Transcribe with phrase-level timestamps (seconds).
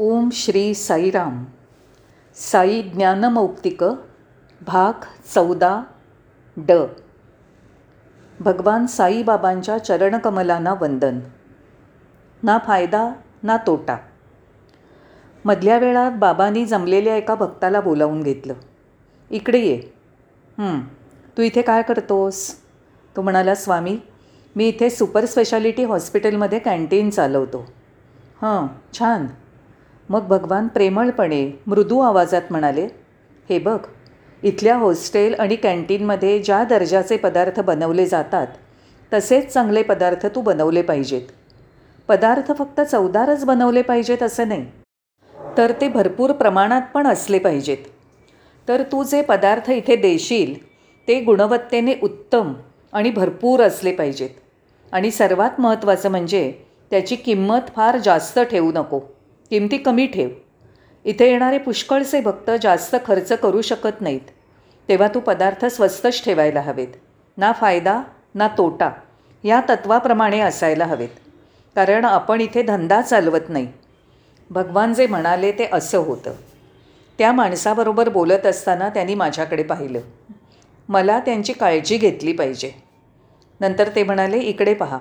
[0.00, 1.44] ओम श्री साईराम.
[2.34, 3.82] साई ज्ञानमौक्तिक
[4.66, 4.92] भाग
[5.34, 5.82] चौदा
[6.56, 6.72] ड.
[8.40, 11.18] भगवान साईबाबांच्या चरणकमलांना वंदन.
[12.42, 13.96] ना फायदा ना तोटा.
[15.44, 18.54] मधल्या वेळात बाबांनी जमलेल्या एका भक्ताला बोलावून घेतलं.
[19.30, 19.80] इकडे ये.
[21.36, 22.54] तू इथे काय करतोस?
[23.16, 23.98] तो म्हणाला स्वामी
[24.56, 27.66] मी इथे सुपर स्पेशालिटी हॉस्पिटलमध्ये कॅन्टीन चालवतो.
[28.42, 28.66] हां
[28.98, 29.26] छान.
[30.10, 32.86] मग भगवान प्रेमळपणे मृदू आवाजात म्हणाले
[33.50, 33.78] हे बघ
[34.42, 38.46] इथल्या हॉस्टेल आणि कॅन्टीनमध्ये ज्या दर्जाचे पदार्थ बनवले जातात
[39.12, 41.22] तसेच चांगले पदार्थ तू बनवले पाहिजेत.
[42.08, 44.66] पदार्थ फक्त चवदारच बनवले पाहिजेत असं नाही
[45.56, 47.76] तर ते भरपूर प्रमाणात पण असले पाहिजेत.
[48.68, 50.54] तर तू जे पदार्थ इथे देशील
[51.08, 52.52] ते गुणवत्तेने उत्तम
[52.92, 54.30] आणि भरपूर असले पाहिजेत.
[54.92, 56.52] आणि सर्वात महत्त्वाचं म्हणजे
[56.90, 59.00] त्याची किंमत फार जास्त ठेवू नको.
[59.50, 60.28] किमती कमी ठेव.
[61.04, 64.20] इथे येणारे पुष्कळचे भक्त जास्त खर्च करू शकत नाहीत.
[64.88, 66.88] तेव्हा तू पदार्थ स्वस्तच ठेवायला हवेत.
[67.36, 68.02] ना फायदा
[68.34, 68.90] ना तोटा
[69.44, 71.08] या तत्वाप्रमाणे असायला हवेत.
[71.74, 73.68] कारण आपण इथे धंदा चालवत नाही.
[74.50, 76.32] भगवान जे म्हणाले ते असं होतं.
[77.18, 80.00] त्या माणसाबरोबर बोलत असताना त्यांनी माझ्याकडे पाहिलं.
[80.88, 82.72] मला त्यांची काळजी घेतली पाहिजे.
[83.60, 84.98] नंतर ते म्हणाले इकडे पहा.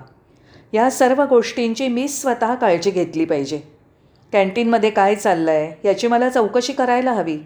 [0.73, 3.76] या सर्व गोष्टींची मी स्वतः काळजी घेतली पाहिजे.
[4.33, 7.37] कॅन्टीनमध्ये काय चाललं आहे याची मला चौकशी करायला हवी.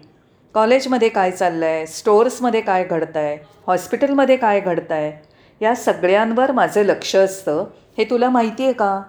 [0.54, 5.12] कॉलेजमध्ये काय चाललं आहे स्टोअर्समध्ये काय घडतं आहे हॉस्पिटलमध्ये काय घडतं आहे
[5.60, 7.64] या सगळ्यांवर माझं लक्ष असतं.
[7.98, 9.02] हे तुला माहिती आहे का?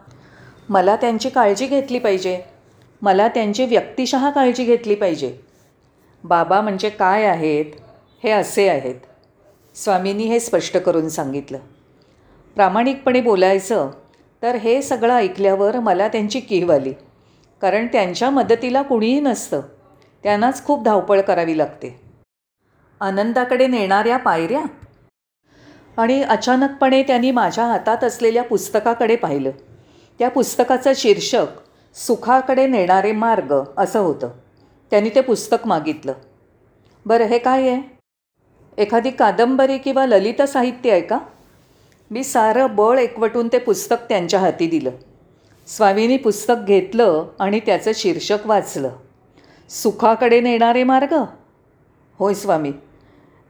[0.70, 2.42] मला त्यांची काळजी घेतली पाहिजे.
[3.02, 5.38] मला त्यांची व्यक्तिशः काळजी घेतली पाहिजे.
[6.24, 7.66] बाबा म्हणजे काय आहेत
[8.24, 8.96] हे असे आहेत.
[9.76, 11.58] स्वामींनी हे स्पष्ट करून सांगितलं.
[12.56, 13.90] प्रामाणिकपणे बोलायचं
[14.42, 16.94] तर हे सगळं ऐकल्यावर मला त्यांची कीव आली.
[17.64, 19.62] कारण त्यांच्या मदतीला कुणीही नसतं.
[20.24, 22.02] त्यांनाच खूप धावपळ करावी लागते.
[23.00, 24.64] आनंदाकडे नेणाऱ्या पायऱ्या?
[25.98, 29.52] आणि अचानकपणे त्यांनी माझ्या हातात असलेल्या पुस्तकाकडे पाहिलं.
[30.20, 31.46] त्या पुस्तकाचं शीर्षक
[31.96, 34.30] सुखाकडे नेणारे मार्ग असं होतं.
[34.92, 36.14] त्यांनी ते पुस्तक मागितलं.
[37.06, 37.82] बरं हे काय आहे?
[38.78, 41.20] एखादी कादंबरी किंवा ललित साहित्य आहे का?
[42.12, 44.92] मी सारं बळ एकवटून ते पुस्तक त्यांच्या हाती दिलं.
[45.68, 48.90] स्वामींनी पुस्तक घेतलं आणि त्याचं शीर्षक वाचलं.
[49.70, 51.14] सुखाकडे नेणारे मार्ग?
[52.20, 52.72] होय स्वामी.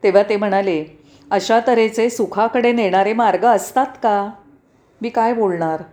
[0.04, 0.86] तेव्हा ते म्हणाले
[1.32, 4.32] अशा तऱ्हेचे सुखाकडे नेणारे मार्ग असतात का?
[5.02, 5.84] मी काय बोलणार?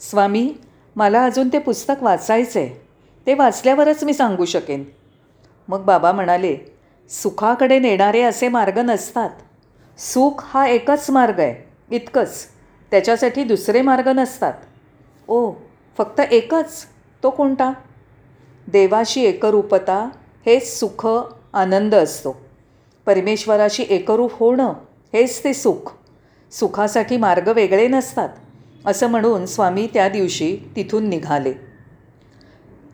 [0.00, 0.54] स्वामी
[0.96, 2.86] मला अजून ते पुस्तक वाचायचं आहे
[3.26, 4.84] ते वाचल्यावरच मी सांगू शकेन.
[5.68, 6.56] मग बाबा म्हणाले
[7.08, 9.30] सुखाकडे नेणारे असे मार्ग नसतात.
[9.98, 12.46] सुख हा एकच मार्ग आहे इतकंच.
[12.90, 14.54] त्याच्यासाठी दुसरे मार्ग नसतात.
[15.28, 15.52] ओ
[15.98, 16.86] फक्त एकच.
[17.22, 17.72] तो कोणता?
[18.68, 20.08] देवाशी एकरूपता
[20.46, 21.06] हेच सुख
[21.52, 22.36] आनंद असतो.
[23.06, 24.72] परमेश्वराशी एकरूप होणं
[25.12, 25.92] हेच ते सुख.
[26.52, 28.28] सुखासाठी मार्ग वेगळे नसतात
[28.86, 31.52] असं म्हणून स्वामी त्या दिवशी तिथून निघाले.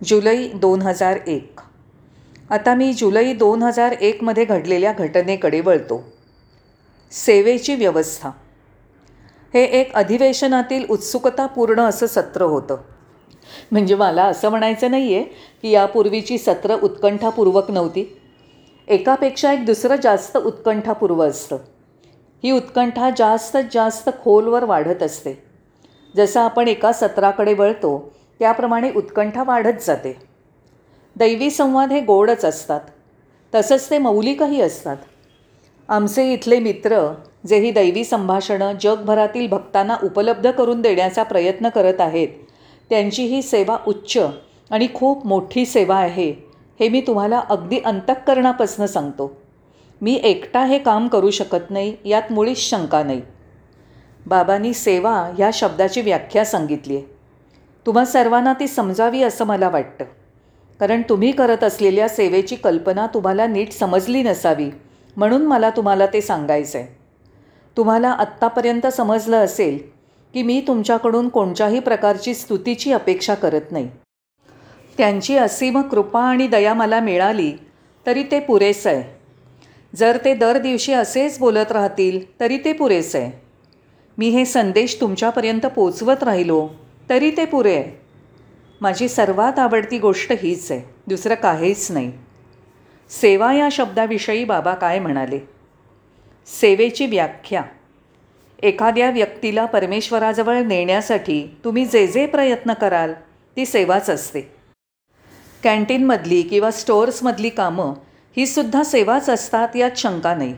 [0.04, 1.60] जुलै दोन हजार एक.
[2.50, 6.04] आता मी जुलै दोन हजार एकमध्ये घडलेल्या घटनेकडे वळतो.
[7.10, 8.30] सेवेची व्यवस्था.
[9.54, 12.76] हे एक अधिवेशनातील उत्सुकतापूर्ण असं सत्र होतं.
[13.70, 15.24] म्हणजे मला असं म्हणायचं नाही आहे
[15.62, 18.20] की यापूर्वीची सत्र उत्कंठापूर्वक नव्हती.
[18.88, 21.56] एकापेक्षा एक दुसरं जास्त उत्कंठापूर्व असतं.
[22.44, 25.42] ही उत्कंठा जास्तच जास्त खोलवर वाढत असते.
[26.16, 30.18] जसं आपण एका सत्राकडे वळतो त्याप्रमाणे उत्कंठा वाढत जाते.
[31.16, 32.80] दैवी संवाद हे गोडच असतात.
[33.54, 34.96] तसंच ते मौलिकही असतात.
[35.88, 37.14] आमचे इथले मित्र
[37.44, 42.28] जे ही दैवी संभाषणं जगभरातील भक्तांना उपलब्ध करून देण्याचा प्रयत्न करत आहेत.
[42.90, 44.16] त्यांची ही सेवा उच्च
[44.70, 46.30] आणि खूप मोठी सेवा आहे
[46.80, 49.32] हे मी तुम्हाला अगदी अंतःकरणापासून सांगतो.
[50.00, 53.20] मी एकटा हे काम करू शकत नाही यात मुळीच शंका नाही.
[54.26, 57.04] बाबांनी सेवा ह्या शब्दाची व्याख्या सांगितली आहे.
[57.86, 60.04] तुम्हा सर्वांना ती समजावी असं मला वाटतं.
[60.80, 64.70] कारण तुम्ही करत असलेल्या सेवेची कल्पना तुम्हाला नीट समजली नसावी
[65.16, 66.97] म्हणून मला तुम्हाला ते सांगायचं आहे
[67.76, 69.78] तुम्हाला आत्तापर्यंत समजलं असेल
[70.34, 73.88] की मी तुमच्याकडून कोणत्याही प्रकारची स्तुतीची अपेक्षा करत नाही.
[74.98, 77.52] त्यांची असीम कृपा आणि दया मला मिळाली
[78.06, 79.02] तरी ते पुरेसं आहे.
[79.96, 83.30] जर ते दर दिवशी असेच बोलत राहतील तरी ते पुरेसं आहे.
[84.18, 86.68] मी हे संदेश तुमच्यापर्यंत पोचवत राहिलो
[87.10, 88.00] तरी ते पुरे आहे.
[88.80, 92.12] माझी सर्वात आवडती गोष्ट हीच आहे दुसरं काहीच नाही.
[93.10, 95.57] सेवा या शब्दाविषयी बाबा काय म्हणाले?
[96.48, 97.62] सेवेची व्याख्या.
[98.62, 103.12] एखाद्या व्यक्तीला परमेश्वराजवळ नेण्यासाठी तुम्ही जे जे प्रयत्न कराल
[103.56, 104.40] ती सेवाच असते.
[105.64, 107.92] कॅन्टीनमधली किंवा स्टोअर्समधली कामं
[108.36, 110.54] ही सुद्धा सेवाच असतात यात शंका नाही.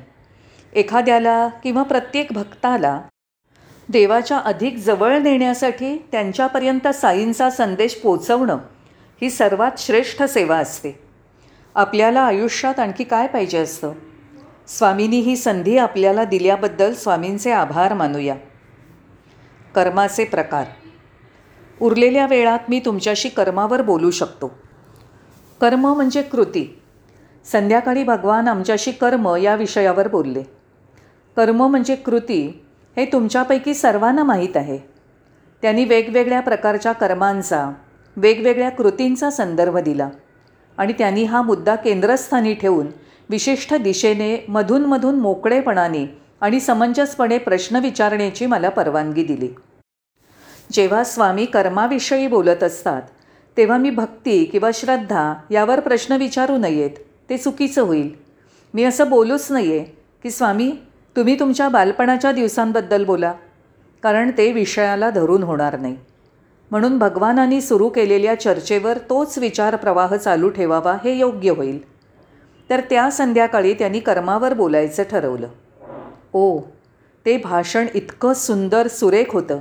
[0.75, 3.03] एखाद्याला किंवा प्रत्येक भक्ताला
[3.89, 8.59] देवाच्या अधिक जवळ नेण्यासाठी त्यांच्यापर्यंत साईंचा संदेश पोचवणं
[9.23, 10.99] ही सर्वात श्रेष्ठ सेवा असते.
[11.75, 13.93] आपल्याला आयुष्यात आणखी काय पाहिजे असतं?
[14.79, 18.35] स्वामींनी ही संधी आपल्याला दिल्याबद्दल स्वामींचे आभार मानूया.
[19.75, 20.65] कर्माचे प्रकार.
[21.81, 24.61] उरलेल्या वेळात मी तुमच्याशी कर्मावर बोलू शकतो.
[25.61, 26.83] कर्म म्हणजे कृती.
[27.45, 30.43] संध्याकाळी भगवान आमच्याशी कर्म या विषयावर बोलले.
[31.37, 32.65] कर्म म्हणजे कृती
[32.97, 34.79] हे तुमच्यापैकी सर्वांना माहीत आहे.
[35.63, 37.71] त्यांनी वेगवेगळ्या प्रकारच्या कर्मांचा
[38.17, 40.09] वेगवेगळ्या कृतींचा संदर्भ दिला
[40.77, 42.87] आणि त्यांनी हा मुद्दा केंद्रस्थानी ठेवून
[43.31, 46.05] विशिष्ट दिशेने मधूनमधून मोकळेपणाने
[46.41, 49.49] आणि समंजसपणे प्रश्न विचारण्याची मला परवानगी दिली.
[50.73, 53.03] जेव्हा स्वामी कर्माविषयी बोलत असतात
[53.57, 56.91] तेव्हा मी भक्ती किंवा श्रद्धा यावर प्रश्न विचारू नयेत
[57.31, 58.11] ते चुकीचं होईल.
[58.75, 59.85] मी असं बोलूच नाही आहे
[60.23, 60.71] की स्वामी
[61.17, 63.33] तुम्ही तुमच्या बालपणाच्या दिवसांबद्दल बोला
[64.03, 65.97] कारण ते विषयाला धरून होणार नाही.
[66.71, 71.79] म्हणून भगवानांनी सुरू केलेल्या चर्चेवर तोच विचार प्रवाह चालू ठेवावा हे योग्य होईल.
[72.71, 75.49] तर त्या संध्याकाळी त्यांनी कर्मावर बोलायचं ठरवलं.
[76.33, 76.61] ओ
[77.27, 79.61] ते भाषण इतकं सुंदर सुरेख होतं.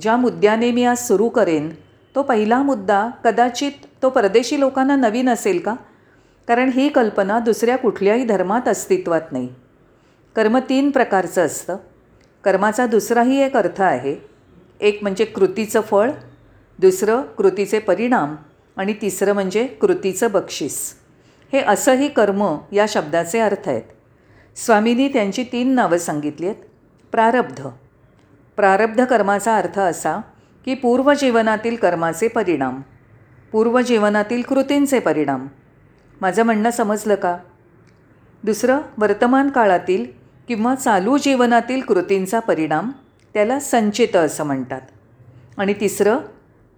[0.00, 1.70] ज्या मुद्द्याने मी आज सुरू करेन
[2.14, 3.72] तो पहिला मुद्दा कदाचित
[4.02, 5.74] तो परदेशी लोकांना नवीन असेल का?
[6.48, 9.48] कारण ही कल्पना दुसऱ्या कुठल्याही धर्मात अस्तित्वात नाही.
[10.36, 11.76] कर्म तीन प्रकारचं असतं.
[12.44, 14.16] कर्माचा दुसराही एक अर्थ आहे.
[14.80, 16.10] एक म्हणजे कृतीचं फळ
[16.78, 18.36] दुसरं कृतीचे परिणाम
[18.76, 20.99] आणि तिसरं म्हणजे कृतीचं बक्षीस.
[21.52, 23.82] हे असंही कर्म या शब्दाचे अर्थ आहेत.
[24.56, 26.62] स्वामींनी त्यांची तीन नावं सांगितली आहेत
[27.12, 27.66] प्रारब्ध.
[28.56, 30.20] प्रारब्ध कर्माचा अर्थ असा
[30.64, 32.80] की पूर्वजीवनातील कर्माचे परिणाम
[33.52, 35.46] पूर्वजीवनातील कृतींचे परिणाम.
[36.20, 37.36] माझं म्हणणं समजलं का?
[38.44, 40.04] दुसरं वर्तमान काळातील
[40.48, 42.90] किंवा चालू जीवनातील कृतींचा परिणाम
[43.34, 44.80] त्याला संचित असं म्हणतात.
[45.58, 46.18] आणि तिसरं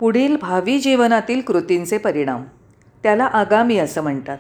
[0.00, 2.44] पुढील भावी जीवनातील कृतींचे परिणाम
[3.02, 4.38] त्याला आगामी असं म्हणतात.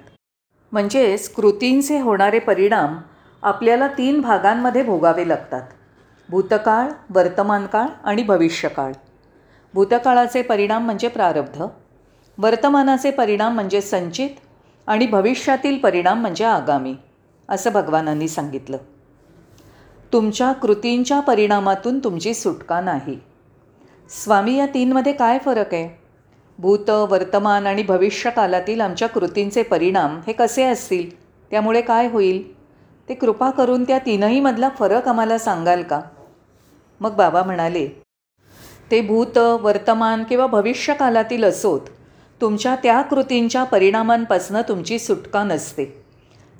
[0.72, 2.98] म्हणजेच कृतींचे होणारे परिणाम
[3.42, 5.62] आपल्याला तीन भागांमध्ये भोगावे लागतात.
[6.28, 8.92] भूतकाळ वर्तमानकाळ आणि भविष्यकाळ.
[9.74, 11.64] भूतकाळाचे परिणाम म्हणजे प्रारब्ध.
[12.38, 14.30] वर्तमानाचे परिणाम म्हणजे संचित
[14.86, 16.94] आणि भविष्यातील परिणाम म्हणजे आगामी
[17.48, 18.76] असं भगवानांनी सांगितलं.
[20.12, 23.18] तुमच्या कृतींच्या परिणामातून तुमची सुटका नाही.
[24.08, 26.01] स्वामी या तीनमध्ये काय फरक आहे?
[26.58, 31.10] भूत वर्तमान आणि भविष्यकालातील आमच्या कृतींचे परिणाम हे कसे असतील?
[31.50, 32.42] त्यामुळे काय होईल?
[33.08, 36.00] ते कृपा करून त्या तीनहीमधला फरक आम्हाला सांगाल का?
[37.00, 37.86] मग बाबा म्हणाले
[38.90, 41.80] ते भूत वर्तमान किंवा भविष्यकालातील असोत
[42.40, 45.84] तुमच्या त्या कृतींच्या परिणामांपासून तुमची सुटका नसते.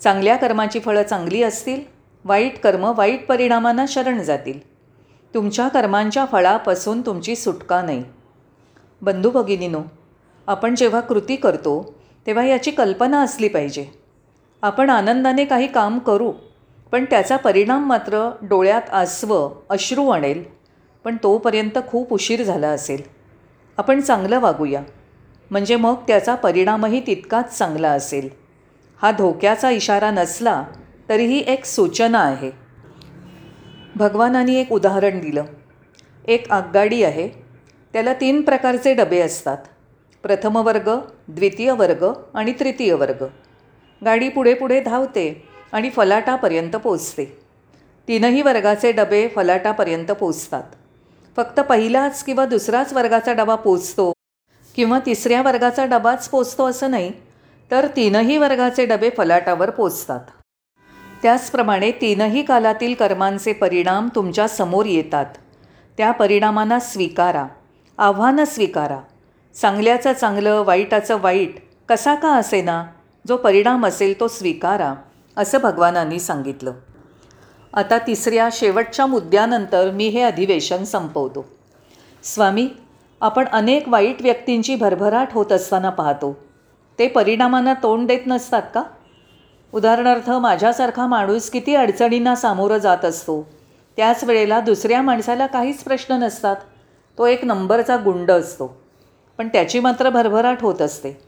[0.01, 1.81] चांगल्या कर्माची फळं चांगली असतील
[2.25, 4.59] वाईट कर्म वाईट परिणामांना शरण जातील.
[5.35, 8.03] तुमच्या कर्मांच्या फळापासून तुमची सुटका नाही.
[9.03, 9.81] बंधू भगिनीनो
[10.47, 11.95] आपण जेव्हा कृती करतो
[12.27, 13.87] तेव्हा याची कल्पना असली पाहिजे.
[14.63, 16.33] आपण आनंदाने काही काम करू
[16.93, 20.45] पण त्याचा परिणाम मात्र डोळ्यात आसव अश्रू आणेल
[21.05, 23.03] पण तोपर्यंत खूप उशीर झाला असेल.
[23.79, 24.83] आपण चांगलं वागूया.
[25.51, 28.29] म्हणजे मग त्याचा परिणामही तितकाच चांगला असेल.
[29.03, 30.65] हा धोक्याचा इशारा नसला
[31.09, 32.51] तरीही एक सूचना आहे.
[33.97, 35.45] भगवानाने एक उदाहरण दिलं.
[36.29, 37.42] एक आगगाडी आहे.
[37.93, 39.59] त्याला तीन प्रकारचे डबे असतात.
[40.23, 40.91] प्रथम वर्ग
[41.29, 43.25] द्वितीय वर्ग आणि तृतीय वर्ग.
[44.05, 47.25] गाडी पुढे पुढे धावते आणि फलाटापर्यंत पोचते.
[48.09, 50.63] तीनही वर्गाचे डबे फलाटापर्यंत पोचतात.
[51.37, 54.13] फक्त पहिलाच किंवा दुसराच वर्गाचा डबा पोचतो
[54.77, 57.13] किंवा तिसऱ्या वर्गाचा डबाच पोचतो असं नाही
[57.71, 60.21] तर तीनही वर्गाचे डबे फलाटावर पोचतात.
[61.23, 65.27] त्याचप्रमाणे तीनही कालातील कर्मांचे परिणाम तुमच्यासमोर येतात.
[65.97, 67.47] त्या परिणामांना स्वीकारा.
[67.99, 68.99] आव्हानं स्वीकारा.
[69.61, 71.55] चांगल्याचं चांगलं वाईटाचं वाईट
[71.89, 72.85] कसा का असेना
[73.29, 74.95] जो परिणाम असेल तो स्वीकारा
[75.37, 76.73] असं भगवानांनी सांगितलं.
[77.75, 81.45] आता तिसऱ्या शेवटच्या मुद्द्यानंतर मी हे अधिवेशन संपवतो.
[82.23, 82.69] स्वामी
[83.21, 86.37] आपण अनेक वाईट व्यक्तींची भरभराट होत असताना पाहतो.
[86.99, 88.83] ते परिणामांना तोंड देत नसतात का?
[89.73, 93.49] उदाहरणार्थ माझ्यासारखा माणूस किती अडचणींना सामोरं जात असतो.
[93.97, 96.57] त्याच वेळेला दुसऱ्या माणसाला काहीच प्रश्न नसतात.
[97.19, 98.83] तो एक नंबरचा गुंड असतो.
[99.39, 101.21] पण त्याची मात्र भरभराट होत असते.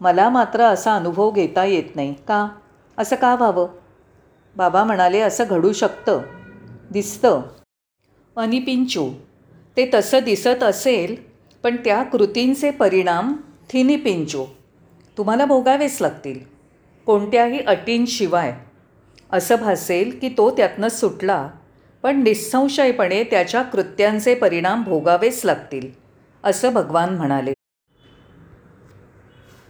[0.00, 2.48] मला मात्र असा अनुभव घेता येत नाही का?
[2.98, 3.68] असं का व्हावं?
[4.56, 6.22] बाबा म्हणाले असं घडू शकतं.
[6.90, 7.42] दिसतं.
[8.36, 9.10] अनिपिंचू
[9.76, 11.16] ते तसं दिसत असेल
[11.62, 13.32] पण त्या कृतींचे परिणाम
[13.70, 14.46] थिनिपिंचो
[15.18, 16.40] तुम्हाला भोगावेच लागतील.
[17.06, 18.58] कोणत्याही अटींशिवाय.
[19.32, 21.48] असं भासेल की तो त्यातनं सुटला
[22.02, 25.90] पण निस्संशयपणे त्याच्या कृत्यांचे परिणाम भोगावेच लागतील
[26.44, 27.52] असं भगवान म्हणाले.